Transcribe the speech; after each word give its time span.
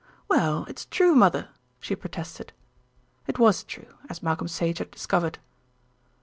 "Well, 0.27 0.65
it's 0.67 0.87
true, 0.87 1.13
mother," 1.13 1.49
she 1.79 1.95
protested. 1.95 2.53
It 3.27 3.37
was 3.37 3.63
true, 3.63 3.99
as 4.09 4.23
Malcolm 4.23 4.47
Sage 4.47 4.79
had 4.79 4.89
discovered. 4.89 5.37